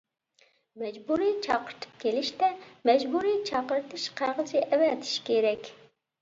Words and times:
مەجبۇرىي 0.83 1.35
چاقىرتىپ 1.47 1.99
كېلىشتە 2.03 2.49
مەجبۇرىي 2.91 3.37
چاقىرتىش 3.51 4.07
قەغىزى 4.23 4.65
ئەۋەتىش 4.65 5.13
كېرەك. 5.31 5.71